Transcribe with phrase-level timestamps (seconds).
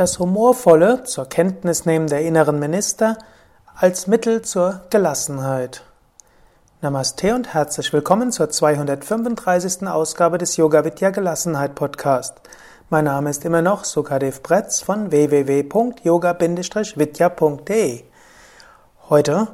[0.00, 3.18] Das Humorvolle zur Kenntnisnehmen der inneren Minister
[3.76, 5.82] als Mittel zur Gelassenheit.
[6.80, 9.86] Namaste und herzlich willkommen zur 235.
[9.86, 12.38] Ausgabe des Yoga Vidya Gelassenheit Podcast.
[12.88, 18.04] Mein Name ist immer noch Sukadev Bretz von www.yoga-vidya.de.
[19.10, 19.48] Heute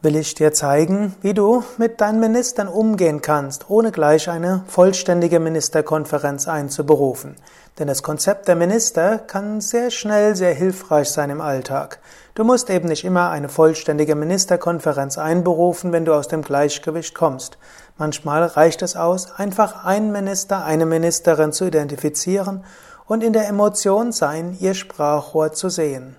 [0.00, 5.40] will ich dir zeigen, wie du mit deinen Ministern umgehen kannst, ohne gleich eine vollständige
[5.40, 7.34] Ministerkonferenz einzuberufen.
[7.78, 11.98] Denn das Konzept der Minister kann sehr schnell sehr hilfreich sein im Alltag.
[12.34, 17.58] Du musst eben nicht immer eine vollständige Ministerkonferenz einberufen, wenn du aus dem Gleichgewicht kommst.
[17.96, 22.64] Manchmal reicht es aus, einfach einen Minister, eine Ministerin zu identifizieren
[23.06, 26.16] und in der Emotion sein, ihr Sprachrohr zu sehen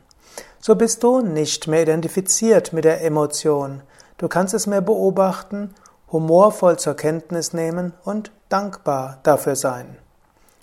[0.69, 3.81] so bist du nicht mehr identifiziert mit der Emotion.
[4.19, 5.73] Du kannst es mehr beobachten,
[6.11, 9.97] humorvoll zur Kenntnis nehmen und dankbar dafür sein.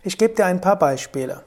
[0.04, 1.42] Ich gebe dir ein paar Beispiele.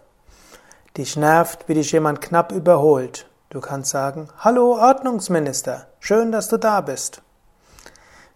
[0.97, 3.29] Dich nervt, wie dich jemand knapp überholt.
[3.49, 7.21] Du kannst sagen, Hallo Ordnungsminister, schön, dass du da bist.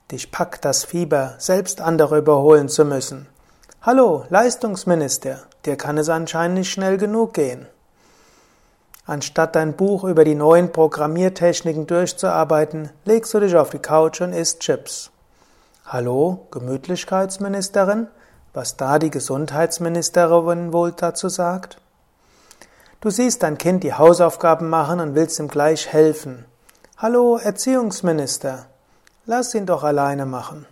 [0.09, 3.27] Dich packt das Fieber, selbst andere überholen zu müssen.
[3.81, 7.67] Hallo Leistungsminister, dir kann es anscheinend nicht schnell genug gehen.
[9.05, 14.31] Anstatt dein Buch über die neuen Programmiertechniken durchzuarbeiten, legst du dich auf die Couch und
[14.31, 15.11] isst Chips.
[15.85, 18.07] Hallo, Gemütlichkeitsministerin?
[18.53, 21.81] Was da die Gesundheitsministerin wohl dazu sagt?
[23.01, 26.45] Du siehst dein Kind die Hausaufgaben machen und willst ihm gleich helfen.
[26.95, 28.67] Hallo, Erziehungsminister.
[29.25, 30.65] Lass ihn doch alleine machen.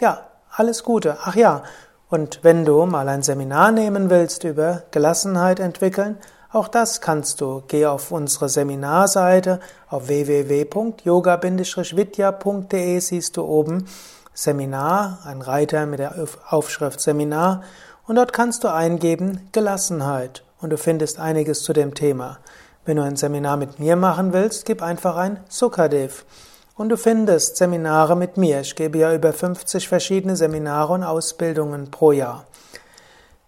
[0.00, 1.16] Ja, alles Gute.
[1.22, 1.64] Ach ja,
[2.08, 6.18] und wenn du mal ein Seminar nehmen willst über Gelassenheit entwickeln,
[6.52, 7.62] auch das kannst du.
[7.68, 9.58] Geh auf unsere Seminarseite
[9.88, 13.86] auf www.yoga-vidya.de siehst du oben
[14.32, 16.14] Seminar, ein Reiter mit der
[16.48, 17.62] Aufschrift Seminar
[18.06, 22.38] und dort kannst du eingeben Gelassenheit und du findest einiges zu dem Thema.
[22.84, 26.24] Wenn du ein Seminar mit mir machen willst, gib einfach ein Sukadev.
[26.76, 28.60] Und du findest Seminare mit mir.
[28.60, 32.44] Ich gebe ja über 50 verschiedene Seminare und Ausbildungen pro Jahr.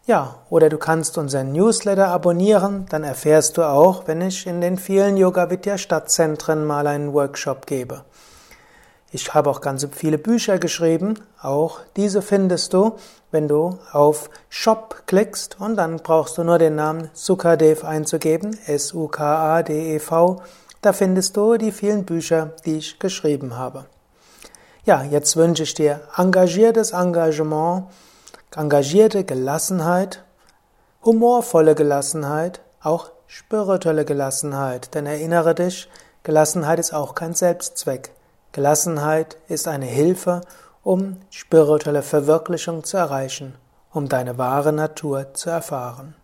[0.07, 4.79] Ja, oder du kannst unseren Newsletter abonnieren, dann erfährst du auch, wenn ich in den
[4.79, 8.03] vielen Yoga Vidya Stadtzentren mal einen Workshop gebe.
[9.11, 12.97] Ich habe auch ganz viele Bücher geschrieben, auch diese findest du,
[13.31, 20.41] wenn du auf Shop klickst und dann brauchst du nur den Namen Sukadev einzugeben, S-U-K-A-D-E-V
[20.83, 23.87] da findest du die vielen Bücher, die ich geschrieben habe.
[24.85, 27.87] Ja, jetzt wünsche ich dir engagiertes Engagement,
[28.57, 30.25] engagierte Gelassenheit,
[31.05, 34.95] humorvolle Gelassenheit, auch spirituelle Gelassenheit.
[34.95, 35.89] Denn erinnere dich,
[36.23, 38.13] Gelassenheit ist auch kein Selbstzweck.
[38.53, 40.41] Gelassenheit ist eine Hilfe,
[40.83, 43.55] um spirituelle Verwirklichung zu erreichen,
[43.93, 46.15] um deine wahre Natur zu erfahren.